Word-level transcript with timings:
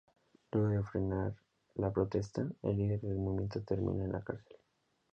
Luego 0.51 0.69
de 0.69 0.81
frenar 0.83 1.35
la 1.75 1.91
protesta, 1.93 2.41
el 2.63 2.75
líder 2.75 3.01
del 3.01 3.19
movimiento 3.19 3.61
termina 3.61 4.03
en 4.05 4.11
la 4.11 4.21
cárcel. 4.23 4.57